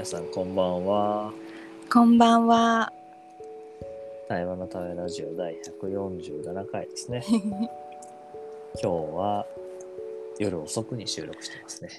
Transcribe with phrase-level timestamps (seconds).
[0.00, 1.30] 皆さんこんばんは。
[1.92, 2.90] こんばんは。
[4.30, 7.22] 対話のためラジオ第147回ですね。
[7.30, 7.42] 今
[8.80, 9.46] 日は
[10.38, 11.90] 夜遅くに収録してますね。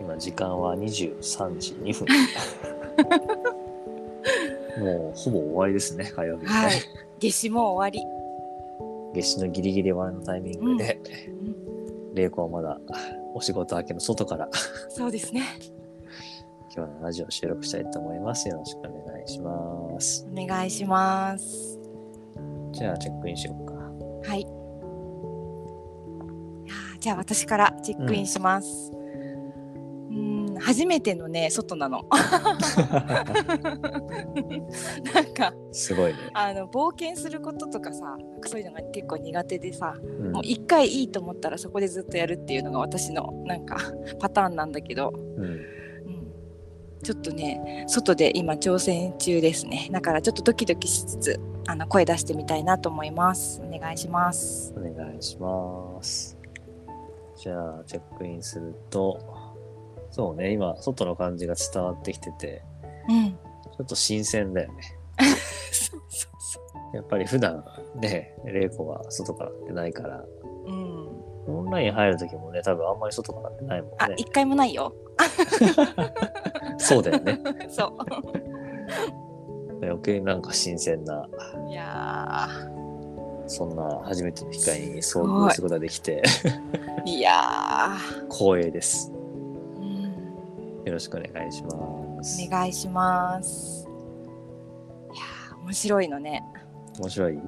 [0.00, 1.94] 今時間は23時2
[4.78, 4.84] 分。
[4.86, 6.48] もうほぼ終わりですね、火曜日、ね。
[6.48, 6.74] はい。
[7.20, 8.00] 夏至も終わり。
[9.16, 11.00] 夏至のギリギリ終わりのタイミングで、
[12.16, 12.80] 玲子はまだ
[13.34, 14.48] お仕事明けの外から
[14.88, 15.42] そうですね。
[16.74, 18.48] 今日のラジオ収録したいと思います。
[18.48, 20.26] よろしくお願いします。
[20.30, 21.78] お願いします。
[22.72, 23.74] じゃあチェックインしようか。
[24.28, 24.46] はい。
[27.00, 28.90] じゃあ私からチェックインします。
[28.92, 29.05] うん、ん
[30.60, 32.04] 初めてのね外なの。
[35.14, 36.18] なんかすごいね。
[36.34, 40.32] あの冒険することとかさ、そういうのが結構苦手でさ、うん。
[40.32, 43.76] もう一回いいと思ったらそこでずっとやるっていうのが私のなんか
[44.18, 45.44] パターンなんだけど、うん。
[45.44, 45.66] うん、
[47.02, 49.88] ちょっとね外で今挑戦中ですね。
[49.90, 53.60] だからちょっとドキドキしつつあの声出してみたいなと思います。
[53.62, 54.74] お願いします。
[54.76, 56.36] お願いします。
[57.36, 59.20] じゃあ、チェックインすると、
[60.10, 62.62] そうね、今、外の感じが伝わってきてて、
[63.08, 63.32] うん。
[63.32, 64.82] ちょっと新鮮だよね。
[65.72, 66.60] そうそうそ
[66.96, 67.64] やっぱり普段
[67.96, 70.26] ね、玲子は外から出ないから、う
[70.66, 71.06] うん。
[71.48, 73.96] オンライン入るときもね、多分あんまり外から出ないもんね。
[73.98, 74.92] あ一回もないよ。
[76.78, 77.40] そうだよね。
[77.68, 77.92] そ
[79.82, 81.28] 余計なんか新鮮な、
[81.66, 82.48] ういや
[83.46, 87.20] そんな初めての機会に遭遇することができて、ーい。
[87.20, 87.92] や
[88.30, 89.12] 光栄です。
[90.96, 92.46] ろしくお願いします。
[92.46, 93.86] お願いします。
[95.14, 96.42] いやー面白いのね。
[96.98, 97.38] 面白い、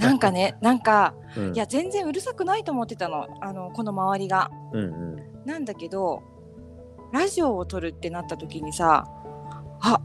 [0.00, 3.28] なんかね なんかうん、いや全然うるさくないと思ってたの。
[3.40, 4.50] あのこの周りが。
[4.72, 5.44] うんうん。
[5.44, 6.22] なんだけど
[7.12, 9.06] ラジオを撮るってなった時にさ
[9.80, 10.00] あ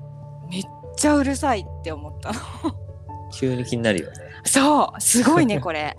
[0.50, 0.64] めっ
[0.96, 2.40] ちゃうるさいって思ったの。
[3.34, 4.18] 急に気になるよね。
[4.46, 5.98] そうすごいね これ。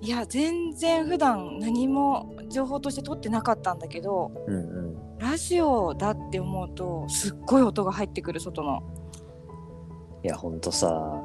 [0.00, 4.58] いや全然普段何も情報として撮ってなかったんだけどうんう
[4.92, 5.18] ん。
[5.18, 8.82] ラジオだって思うとすっごい音が入ってくる外の。
[10.22, 11.22] いや、ほんとさ、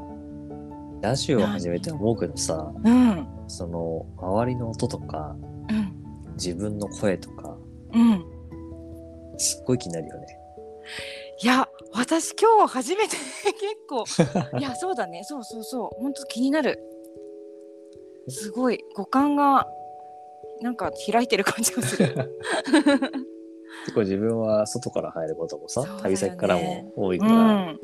[1.01, 3.27] ラジオを始めて思うけどさ、うん。
[3.47, 5.35] その、周りの音とか、
[5.69, 5.93] うん。
[6.33, 7.57] 自分の声とか、
[7.93, 8.25] うん。
[9.37, 10.27] すっごい気になるよね。
[11.43, 13.17] いや私今日初めて
[13.97, 14.59] 結構。
[14.59, 15.23] いやそうだね。
[15.23, 15.89] そうそうそう。
[15.99, 16.79] 本当気になる。
[18.27, 18.83] すごい。
[18.95, 19.67] 五感が
[20.61, 22.07] なんか開いてる感じがする。
[23.85, 25.87] 結構自分は外から入ることもさ、ね。
[26.03, 27.79] 旅先からも多いうから、ん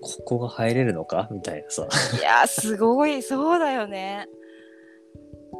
[0.00, 1.28] ここが入れるのか？
[1.32, 1.88] みたいなさ。
[2.18, 3.22] いやすごい。
[3.22, 4.28] そうだよね。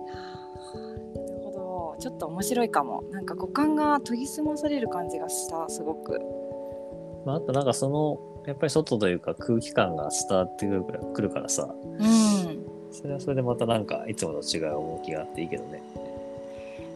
[0.06, 0.12] な
[0.94, 1.10] る
[1.42, 2.00] ほど。
[2.00, 3.02] ちょっと面白いかも。
[3.10, 6.20] なんか五感が研ぎ澄まされる感じがしたすごく。
[7.24, 10.66] まあ、あとなんかその、やっぱり外というか空気感が伝わって
[11.14, 15.82] くるからさ、うんそれはそれでまたなんかいつもと違う動きがあっていいけどね。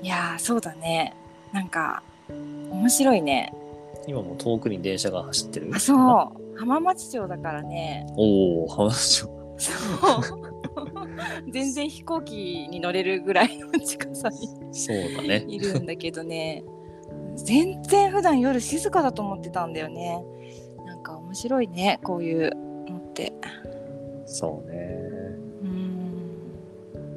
[0.00, 1.12] いやーそうだね
[1.52, 3.52] なんか面白いね
[4.06, 5.70] 今も遠くに電車が走ってる。
[5.74, 9.56] あそう浜松町だからねおお、話を。
[9.58, 10.48] そう
[11.50, 15.44] 全然飛行機に乗れるぐらいの近さにそうだね。
[15.48, 16.62] いるんだけどね
[17.34, 20.24] 全然普段夜静かだと思ってたんだよね
[20.86, 22.54] なんか面白いねこういう
[22.88, 23.32] のって
[24.26, 25.07] そうね。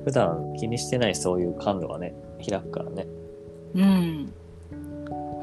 [0.02, 2.14] うん普段気にしてないそういう感度がね、
[2.48, 3.08] 開くからね。
[3.76, 4.34] うん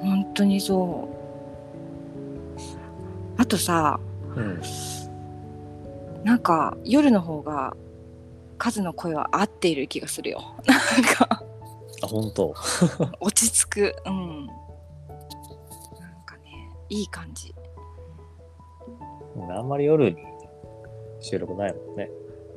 [0.00, 1.08] 本当にそ
[2.56, 3.98] うあとさ
[4.36, 4.60] うん。
[6.24, 7.76] なんか夜の方が
[8.58, 10.78] 数の声は合っている気がするよなん
[11.14, 11.42] か
[12.02, 12.52] あ、本当。
[13.20, 14.56] 落ち着くうんなん
[16.26, 17.54] かねいい感じ
[19.36, 20.16] うんあんまり夜に
[21.20, 22.10] 収録ないもんね。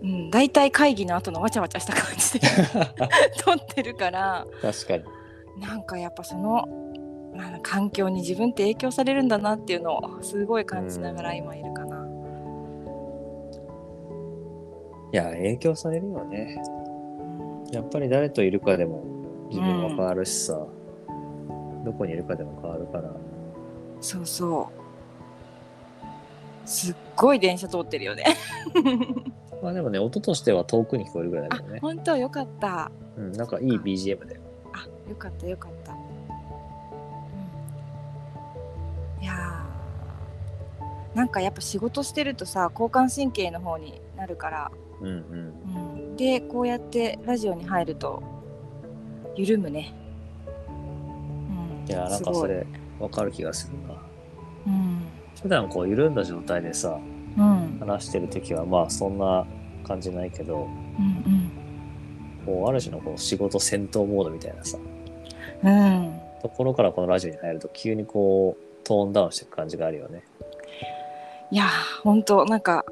[0.04, 2.48] うん大体会議の後のわちゃわちゃした感じで
[3.44, 5.04] 撮ってるから確かに。
[5.62, 6.66] なんかやっぱその
[7.34, 12.08] なんか環境に自分って影響されるんだなっていうのをすごい感じながら今いるかな。
[15.14, 16.62] いや、影響されるよね。
[16.76, 16.82] うん
[17.72, 19.02] やっぱり誰といるかでも
[19.50, 20.68] 自分は変わるしさ、
[21.86, 23.10] どこにいるかでも変わるから。
[24.02, 24.70] そうそ
[26.66, 26.68] う。
[26.68, 28.26] すっごい電車通ってるよね。
[29.62, 31.80] まあでもね、音としては遠くに聞こえるぐらいだあけどね。
[31.82, 32.92] 本当よかった。
[33.18, 34.42] うん、なんかいい BGM だよ。
[34.74, 35.94] あよかったよかった。
[35.94, 35.96] う
[39.20, 44.72] ん、いやーなんかやっぱ仕事してるとさ交感神経の方になるから、
[45.02, 45.14] うんうん。
[45.16, 48.24] うん、でこうやってラジオに入ると
[49.36, 49.94] 緩むね。
[51.88, 52.66] いやなんかそれ
[53.00, 53.96] わかる気がするな
[54.68, 55.02] うん
[55.42, 57.11] 普段こう緩んだ状態でさうん
[57.80, 59.46] 話してる時はまあそんな
[59.86, 60.68] 感じないけど
[61.00, 61.52] うん
[62.46, 64.78] こうある種のこう仕事戦闘モードみたいなさ
[65.64, 66.06] うん。
[66.06, 70.24] うんところからこのラジオに入ると急にこうトーンダウンしていく感じがあるよね。
[71.52, 72.84] いやー本当なんか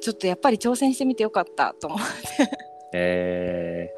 [0.00, 2.04] ちょっとやっぱり挑戦してみてよかったと思って。
[2.92, 3.94] え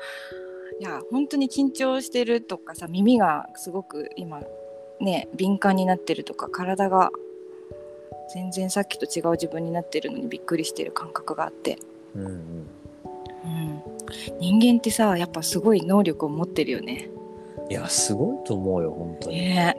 [0.79, 4.43] いや本当に緊張してるとかさ耳がすごく今
[5.01, 7.11] ね敏感になってるとか体が
[8.33, 12.33] 全然さっきと違う自分になってるのにびっくりしてる感覚があって、ー、うんうん。
[13.45, 13.83] うん、
[14.41, 17.11] 人間ってさやっぱすごい能力を持ってるよね。
[17.69, 19.37] いやすごいと思うよ本当に。
[19.37, 19.77] ね。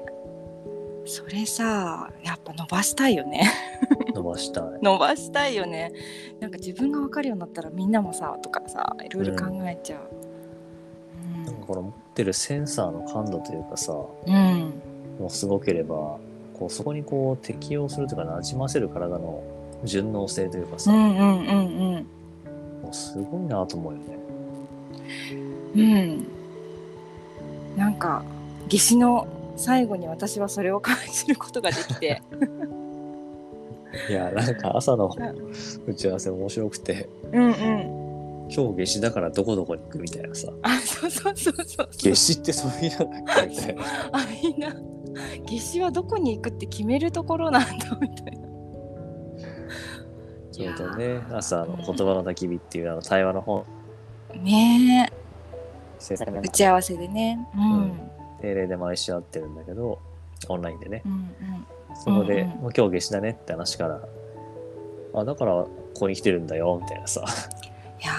[1.06, 3.50] それさやっぱ伸ばしたいよね。
[4.14, 4.64] 伸ばしたい。
[4.82, 5.92] 伸ばしたいよね。
[6.40, 11.46] なんか自分が分かるようになったらみんなもさとかさいろいろ考えちゃう。
[11.46, 14.74] なんかこの持ってるセンサーの感度というかさうん、うん。
[15.20, 16.20] もうすごければ
[16.64, 19.44] こうそこにこう適応するというかなじませる体の
[19.84, 22.08] 順応性というかさ、うんうんうん
[22.84, 24.06] もうすごいなと思うよね。
[25.76, 25.82] うん。
[25.82, 26.28] うん
[27.76, 28.24] なんか
[28.70, 29.28] 夏至の
[29.58, 32.22] 最後に私はそれを感じることができて。
[34.10, 35.16] いやなんか朝の
[35.86, 37.10] 打ち合わせ面白くて。
[37.32, 38.04] うんうん。
[38.50, 40.52] 今日夏至だからどこどこに行くみたいなさ。
[40.62, 43.84] あそうそうそうそう夏至ってそういうのだっけみたいな。
[44.14, 44.76] あみんな
[45.46, 48.48] 夏至はどこに行くって決めるところなんだみたいな。
[50.52, 51.22] ちょうどね。
[51.32, 53.66] 朝の言葉の焚き火っていうあの対話の本。
[54.36, 55.10] ね。
[55.12, 55.24] え
[56.42, 57.40] 打ち合わせでね。
[57.56, 58.00] うん。
[58.42, 60.00] 定例で毎週会ってるんだけど
[60.50, 61.02] オンラインでね。
[61.06, 61.30] うんうん。
[61.96, 64.02] そこで、もう今日夏至だねって話から
[65.14, 67.24] あだからここに来てるんだよみたいなさ。
[68.02, 68.12] いや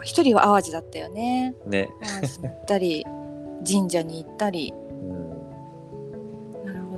[0.00, 1.54] ー一人は淡路だったよね。
[1.66, 1.88] ね。
[2.02, 3.06] 淡路に行ったり
[3.66, 4.74] 神社に行ったり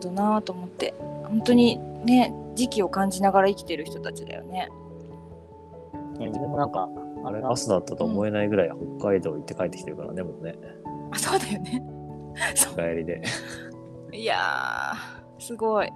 [0.04, 4.68] どなと思って本当にね時期を感じながら生きてる人たちだよね。
[6.18, 6.88] 自分もなんか
[7.24, 10.54] あれ朝だったと思えないぐらい北海道行って帰ってきてるからねもうね
[11.10, 11.82] あそうだよね。
[12.54, 13.22] そ帰りで
[14.12, 15.90] ういやーすごい。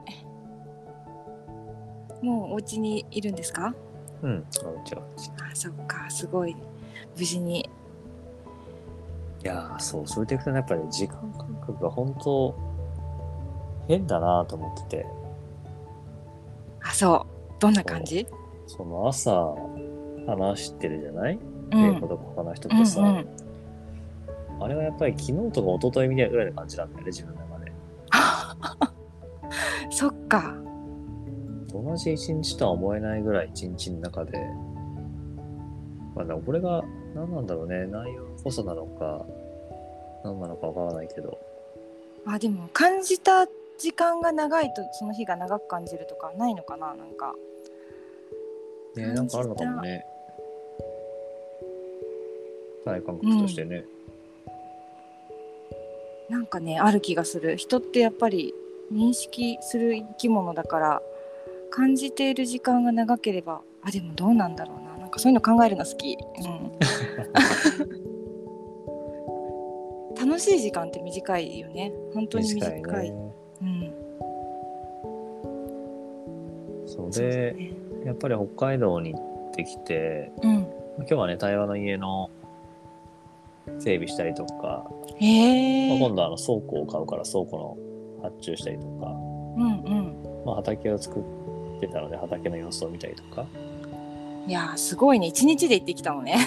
[2.21, 3.73] もうお家にいるんですか？
[4.23, 5.03] うんあうちは
[5.53, 6.57] あそっかすごい
[7.17, 7.61] 無事に。
[9.45, 12.55] いやーそうそれでいくとねやっぱり時間感覚が本当
[13.89, 15.07] 変だなと思ってて。
[16.83, 17.53] あそう。
[17.59, 18.27] どんな感じ？
[18.67, 19.55] その朝
[20.27, 21.39] 話してるじゃない？
[21.73, 21.97] うん。
[21.97, 23.27] 英語とか他の人うんとさ、うん
[24.61, 27.73] あれはやっぱり昨日とか一昨日みたいなぐらいの感じなんだよね自分の中で。
[29.95, 30.57] そっか。
[31.73, 34.37] 同じ一日とは思えないぐらい一日の中で。
[36.17, 36.83] まあだからこれが
[37.15, 37.87] 何なんだろうね。
[37.87, 39.25] 内容こそなのか
[40.25, 41.39] 何なのかわからないけど。
[42.27, 43.47] あでも感じた
[43.79, 47.35] 時間が長いとその日が長く感じるとかないのかななんか。
[48.97, 50.05] ねなんかあるのかもね。
[52.85, 53.85] 体感覚としてね、
[56.31, 57.57] なんかねある気がする。
[57.57, 58.53] 人ってやっぱり
[58.93, 61.03] 認識する生き物だから
[61.71, 64.97] 感じている時間が長ければあでもどうなんだろうな。
[64.99, 66.17] なんかそういうの考えるの好き、う
[66.49, 66.73] ん、
[70.29, 71.93] 楽しい時間って短いよね。
[72.15, 72.81] 本当に短い。
[72.81, 73.38] 短いね
[77.11, 77.73] でね。
[78.07, 80.53] やっぱり北海道に行ってきてうん、
[80.99, 82.31] 今日はね対話の家の
[83.81, 87.79] 整備したりとか、へえ、まあ今度はあの倉庫を買うから倉庫
[88.21, 90.45] の発注したりとか、うんうん。
[90.47, 93.47] まあ、畑を作ってたので畑の様子を見たりとか。
[94.47, 95.27] いやーすごいね。
[95.27, 96.39] 一日で行ってきたのね。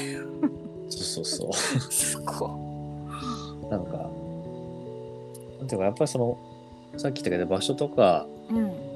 [0.90, 1.54] そうそうそ
[1.90, 2.50] すごう
[3.70, 4.10] なんか
[5.60, 6.38] なんていうかやっぱりその
[6.98, 8.91] さっき言ったけど場所とかいうん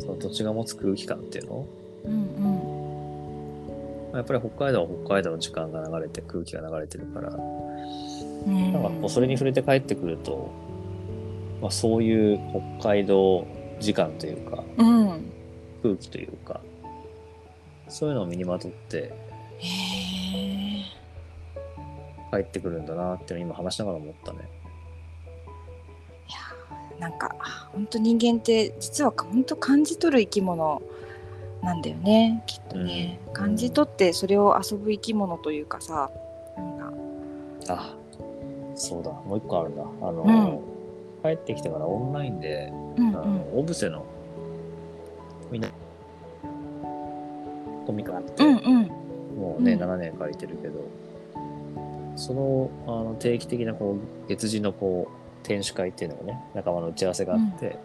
[0.00, 1.66] その土地が持つ空気感っていうの？
[2.04, 2.80] うん
[4.12, 7.28] まあやっぱり北海道は北海道の時間が流れて空気が流れてるから。
[7.28, 10.50] うんなんかこうそれに触れて帰ってくると、
[11.60, 12.40] まあ、そういう
[12.80, 13.46] 北海道
[13.78, 15.30] 時間というかうん。
[15.82, 16.62] 空気というか
[17.88, 19.12] そういうのを身にまとって
[22.32, 24.38] 帰ってくるんだなっていうのを今話しながら思ったね。
[27.00, 27.34] なんか
[27.72, 30.82] 本当人間って実は本当感じ取る生き物
[31.62, 33.32] なんだよねきっとね、うん。
[33.32, 36.10] 感じ取ってそれを遊ぶ生き物というかさ
[36.56, 36.92] なんか。
[37.68, 37.96] あ
[38.74, 39.10] そうだ。
[39.10, 39.82] もう一個あるんだ。
[39.82, 41.32] あの、うん。
[41.34, 44.06] 帰ってきてからオンラインで、うんあのオブセの
[45.50, 45.68] みんな
[47.86, 48.82] コミカあって、うんうん。
[49.38, 49.82] もうね、うん。
[49.82, 50.88] 7年借りてるけど
[52.16, 55.08] そのあの定期的なこう月次のこ
[55.42, 57.78] 天守会っていうのもね仲間の打ち合わせがあって、へ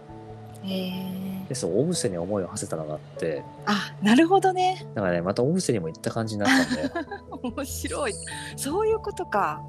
[0.63, 3.43] えでそう小布施に思いを馳せたのがあって。
[3.65, 4.85] あなるほどね。
[4.95, 6.89] だからねまた小布施にも行った感じになったんだよ。
[7.43, 8.13] 面白い。
[8.55, 9.61] そういうことか。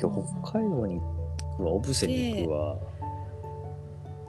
[0.00, 2.76] 今日北海道に行くわ小布施に行くわ、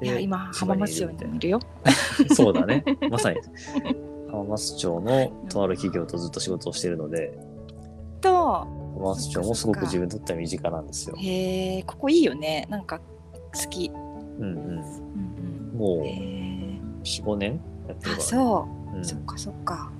[0.02, 1.60] でいや今浜松町にいるよ。
[1.84, 1.92] な
[2.36, 2.84] そうだね。
[3.10, 3.40] まさに。
[4.32, 7.38] 浜松町のとある企業とずっと仕事をしているので。
[8.22, 11.16] と浜松町もすごく自分にとっては身近なんですよ。
[11.18, 12.66] へえここいいよね。
[12.70, 14.80] なんか好き、うんうん、うん
[15.74, 17.62] うん、もうへえ45年？
[17.88, 19.06] やってるから、あそう、うん。
[19.06, 19.92] そっかそっか。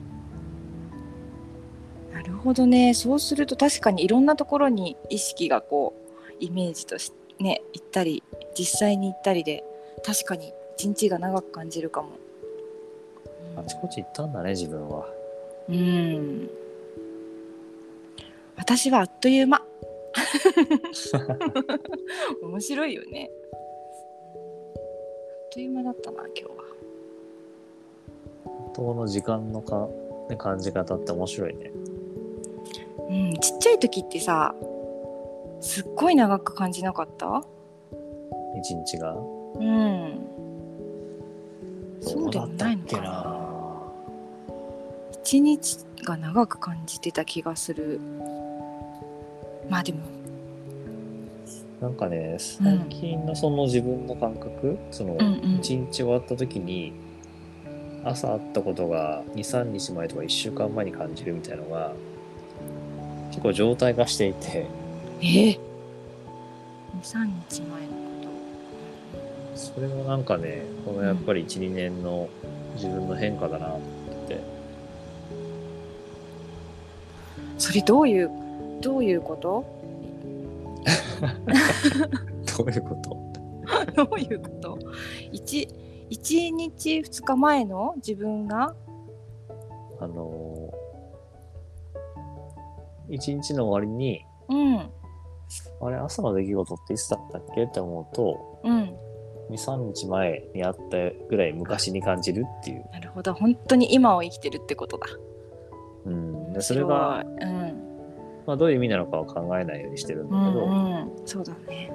[2.14, 2.94] なるほどね。
[2.94, 5.94] そうすると確かにいろんなところに意識がこ
[6.30, 8.24] うイメージとしてね行ったり
[8.58, 9.64] 実際に行ったりで
[10.04, 12.10] 確かに一日が長く感じるかも。
[13.58, 15.06] あちこち行ったんだね自分は。
[15.70, 16.50] うん
[18.58, 19.62] 私はあっという間。
[22.42, 23.30] 面白いよね。
[23.54, 23.60] あっ
[25.52, 26.50] という間だったな今日は。
[28.46, 29.88] 本当の時間のか、
[30.30, 31.72] ね、感じ方って面白いね。
[33.10, 34.56] うんちっちゃい時ってさ
[35.62, 37.44] すっごい長く感じなかった？
[38.58, 39.14] 一日が？
[39.14, 40.28] うん。
[42.02, 43.42] そうでもないのかな。
[45.24, 48.00] 一日が長く感じてた気がする
[49.70, 50.00] まあでも。
[51.82, 55.56] なんかね最近のその自分の感覚、そのうんうん。
[55.60, 56.94] 一日終わった時に
[58.04, 61.94] 朝あったことが23日前とか1週間前に感じるみたいのが
[63.30, 64.66] 結構状態化していて。
[65.22, 65.50] え？
[65.50, 65.60] え
[67.02, 68.30] 23日前のこ
[69.56, 72.30] それはなんかねこのやっぱり12、年の
[72.76, 73.80] 自分の変化だなっ
[74.28, 74.40] て。
[77.58, 78.30] それどういう
[78.82, 79.66] どういうこと？
[82.58, 83.18] どういうこと？
[83.96, 84.80] どういうこと？
[85.32, 85.68] 一
[86.10, 87.94] 一日二日前の？
[87.98, 88.76] 自分が？
[90.00, 90.86] あのー
[93.08, 94.78] 一日の終わりにうん。
[95.82, 98.96] あれ朝の出来事っていつだったっけって思うとうん。
[99.52, 100.98] 23日前にあった
[101.30, 103.36] ぐらい昔に感じるっていう、なるほど。
[103.36, 105.06] 本当に今を生きてるってことだ。
[106.06, 107.65] うん、でそれが、うん
[108.46, 111.12] まあ、どういう意味なのかは考えないようにしてるんだうけど、んうん。
[111.26, 111.92] そうだね。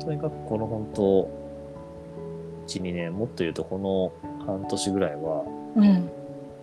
[0.00, 1.46] とにかくこの本当
[2.68, 5.44] 12年もっと言うとこの半年ぐらいは
[5.76, 6.10] うん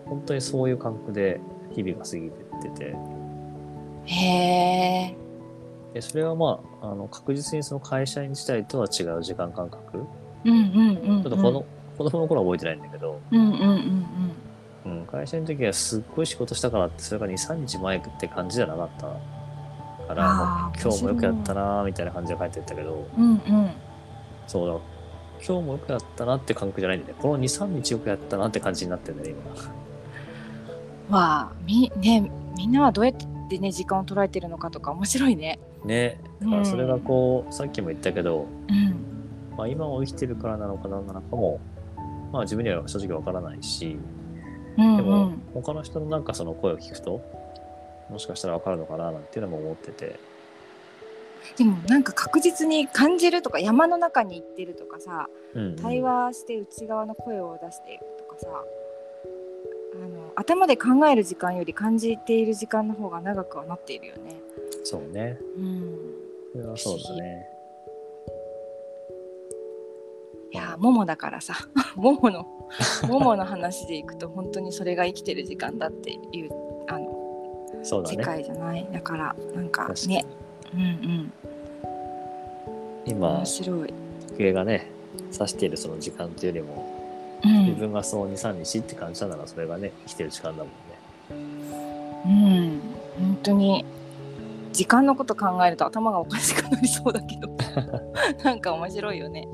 [0.06, 1.40] 本当にそういう感覚で
[1.72, 2.96] 日々が過ぎてってて。
[4.06, 4.26] へ
[5.12, 5.16] え
[5.94, 10.04] でそれはまああの確実にその会社員自体とは違う時間感覚。
[10.44, 11.24] うんうんうんうん。
[11.24, 11.66] ちょっとこの、
[11.98, 14.06] 子供の頃は覚えてないんだけど、うんうんうん
[14.86, 23.08] うん、会社員の時はすっごい仕事したからってそれが23日前って感じじゃなかったから今日もよくやったなーみたいな感じで帰ってったけど。
[23.18, 23.34] うんうん。
[23.34, 23.36] う
[23.68, 23.72] ん
[24.46, 24.94] そうだ
[25.46, 27.22] 今日もよくやったなって感覚じゃないんだよね。
[27.22, 29.42] この23日よくやったなって感じになってるんだよね
[31.10, 31.18] 今。
[31.18, 35.60] わあみねみんなはどうやってね時間を捉えてるのかとか面白いね。
[35.84, 36.18] ね。
[36.42, 39.14] だからそれがこう、さっきも言ったけど、うん。
[39.58, 41.60] まあ、今を生きてるからなのか何なのかも
[42.32, 43.98] まあ自分には正直わからないし
[44.78, 47.22] うんでもうん他の人のなんかその声を聞くと
[48.10, 50.20] もしかしたらわかるのかななんていうのも思ってて。
[51.58, 55.76] でもなんか確実に感じるとか山の中に行ってるとかさうんうん。
[55.76, 58.48] 対話して内側の声を出していくとかさ
[59.96, 64.36] あの頭で考える時間より感じている時間の方が長くはなっているよね。
[64.86, 65.38] そうね。
[65.58, 65.98] うん、
[66.54, 67.53] それはそうだね
[70.54, 71.56] いやーももだからさ。
[71.96, 72.46] ももの
[73.10, 76.52] ももの話でいくと本当にそれが生きてる時間だっていう
[76.88, 78.18] あのね。
[78.24, 78.88] 界じゃない。
[78.92, 80.26] だからなんかね。
[80.74, 81.34] うんうん。
[83.06, 83.94] 今面白い。
[84.28, 84.92] 時計がね
[85.32, 86.86] 指しているその時間というよりも
[87.44, 87.66] うん。
[87.66, 90.74] 自分がそう23日って感じたならそれがね生きてる時間だもんね。
[92.26, 92.82] うん、
[93.20, 93.86] 本当に
[94.72, 97.50] 時間のこと考えると頭がおかしくなりそうだけど。
[98.44, 99.48] なんか面白いよね。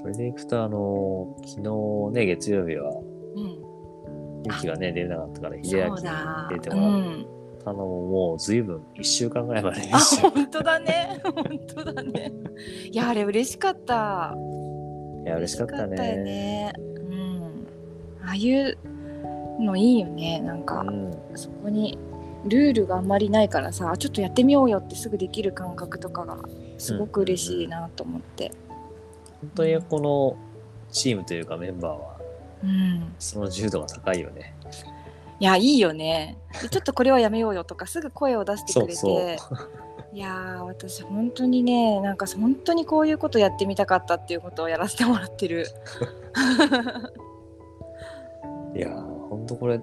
[0.00, 1.62] それでいくとあの昨
[2.10, 2.90] 日ね月曜日は
[3.36, 6.02] うん、ゆきがね出れなかったから秀明に。
[6.50, 7.26] 出てうもらっん、
[7.64, 11.34] たのももう随分1週間ぐらいまであ本当だね本
[11.74, 12.32] 当だね。
[12.90, 14.34] いやあれ嬉しかった。
[15.24, 16.72] いや嬉しかったね。
[16.76, 17.66] うん、
[18.24, 18.78] ああいう
[19.60, 21.98] のいいよねなんか、うんそこに
[22.46, 26.38] ルールがあんまりないからさちょっとやってみようよってすぐできる感覚とかが
[26.78, 28.52] すごく嬉しいなと思って。
[29.40, 30.36] 本当にこの
[30.90, 32.18] チームというかメンバーは
[32.64, 33.14] うん。
[33.18, 34.54] その自由度が高いよね。
[35.40, 36.38] いやいいよね。
[36.62, 39.38] でちょっとこれはやめようよとかすぐ声を出してくれて。
[40.12, 45.66] いやー私本当にねなんか本当にこういうことやってみたかったっていうことをやらせてもらってる。
[48.74, 49.80] いやー、ほんとこれ、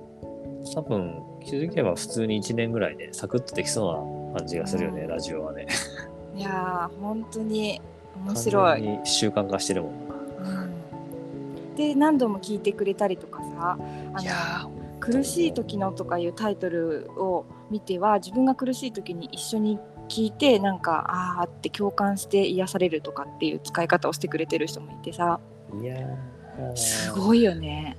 [0.74, 3.90] 多分気づけば普通に1年ぐらいでサクッとできそ
[4.32, 5.08] うな感じがするよね、うん。
[5.08, 5.68] ラジオはね。
[6.36, 7.82] いやー本当に
[8.16, 10.16] 面白い、に習慣化してるもんな。
[10.52, 13.78] うん、で何度も聞いてくれたりとかさ
[14.14, 21.06] あの「苦しい時の」とかいうタイトルを見ては自分が苦しい時に一緒に聞いてなんか
[21.38, 25.40] ああって共感して癒されるとかっていう使い方をしてくれてる人もいてさ。
[25.82, 26.76] いやー。
[26.76, 27.98] すごいよね。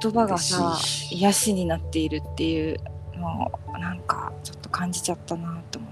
[0.00, 0.78] 言葉がさ
[1.10, 2.80] 癒しになっているっていう
[3.16, 5.91] のをなんかちょっと感じちゃったなと思って。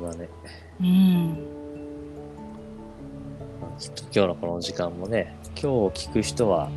[0.00, 0.28] 当だね。
[0.80, 1.46] うん。
[3.60, 6.70] まあきっと今日のこの時間もね、今日聞く人は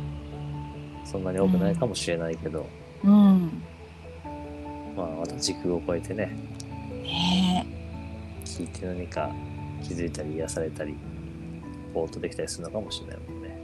[1.04, 2.66] そんなに多くないかもしれないけど、
[3.04, 3.62] うん。
[4.96, 6.26] まあまた時空を超えてね、
[7.02, 7.66] ね
[8.44, 9.30] 聞いて何か
[9.82, 10.94] 気づいたり癒されたり、
[11.92, 13.58] ぼーっとできたりするのかもしれないもんね。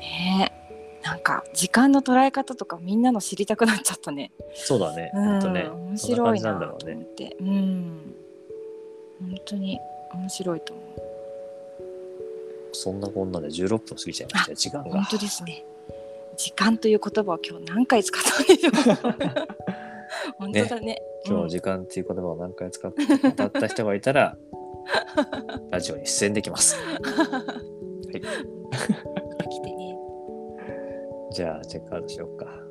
[0.00, 0.64] えねえ。
[1.04, 4.32] なんか時間の捉え方とかみんなの知りたくなっちゃったね。
[4.54, 5.64] そうだね、うんとね。
[5.64, 6.78] 面白いなと思っ
[7.14, 7.36] て。
[7.40, 8.03] うん。
[8.03, 8.03] 本
[9.44, 9.78] 当に
[10.12, 10.84] 面白いと思う
[12.72, 15.04] そんなこんなで16分過ぎちゃいましたよ、時間が本。
[15.10, 15.64] 当ですね
[16.36, 18.72] 時間という言葉を今日何回使ったんでしょう
[20.38, 24.36] 本当だね今うん日時間っていう言葉を何回使って歌った人がいたら、
[25.70, 26.76] ラジオに出演できます。
[26.84, 27.00] は
[28.12, 28.22] い。
[31.32, 32.63] じゃあ、チェックアウトしようか。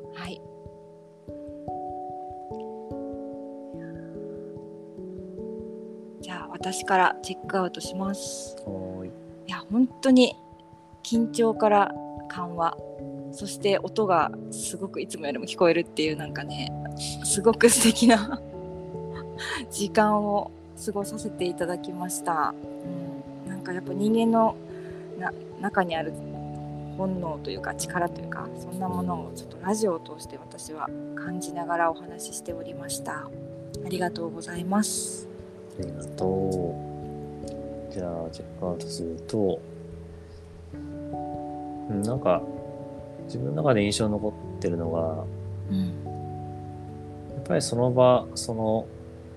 [6.63, 8.55] 私からチェックアウトします。
[9.03, 9.07] い。
[9.49, 10.33] いや本当に
[11.03, 11.93] 緊張から
[12.29, 12.77] 緩和。
[13.33, 16.71] そして音がすごくいつもよりも聞こえるっていうなんかね
[17.25, 18.39] すごく素敵な
[19.71, 20.51] 時間を
[20.85, 22.53] 過ごさせていただきました、
[23.45, 24.55] うん、なんかやっぱ人間の
[25.19, 26.13] な中にある
[26.95, 33.29] 本能というか力というかそんなものをちょっとラジオを通して私は感じながらお話ししておりました。
[33.85, 35.32] ありがとうございます
[35.79, 36.75] ありがと
[37.89, 37.91] う。
[37.93, 39.59] じゃあ、チェックアウトすると、
[40.73, 42.41] うんなんか、
[43.25, 45.25] 自分の中で印象に残ってるのが、
[45.69, 46.03] うん
[47.35, 48.87] やっぱりその場、その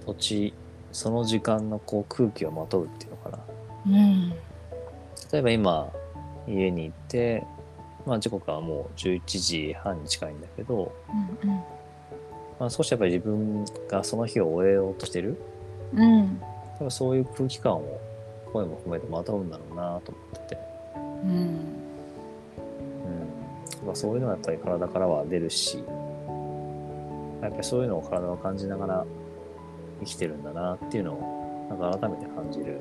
[0.07, 0.55] 土地、
[0.93, 3.39] その時間のこう空気をまとうっていうのかな。
[3.87, 4.31] うん
[5.33, 5.93] 例えば今、
[6.47, 7.45] 家に行って、
[8.07, 10.93] まあ時刻はもう11時半に近いんだけど、
[11.43, 11.51] うん
[12.59, 15.37] まあ、少しやっぱり自分がその日を終えようとしてる、
[15.95, 16.41] うん
[16.91, 18.01] そういう空気感を
[18.53, 20.59] 声も含めてまとうんだろうなと思ってて、
[20.95, 21.77] うんうん
[23.87, 25.79] まあ、そういうのはやっぱり体からは出るし、
[27.43, 29.07] やっぱりそういうのを体を感じながら
[30.01, 32.81] 生きてるんだなっていうのを、なんか改めて感じる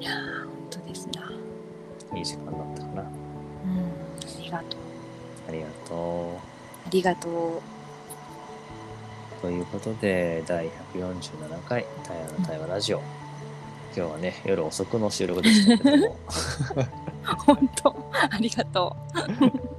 [0.00, 1.30] いやー本当ですな。
[2.18, 3.02] いい時間だったかな。
[3.02, 3.08] うん、あ
[4.42, 4.80] りがとう。
[5.48, 6.40] ありがと
[6.86, 7.73] ありがとう。
[9.38, 9.42] う。
[9.42, 12.98] ということで、第147回、タイヤの対話ラジオ。
[13.96, 16.16] 今日はね、夜遅くの収録でしたけども、
[17.46, 18.96] 本当、ありがと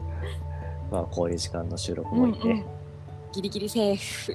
[0.90, 2.16] まあ、こういう時間の収録う。
[2.16, 2.66] もいいね。
[3.34, 4.34] ギリギリセーフ。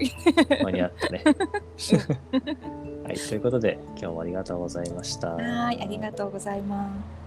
[0.64, 1.22] 間に合ったね。
[3.04, 5.30] はい、ということで、今日もありがとうございました。
[5.30, 7.19] はい、ありがとうございます。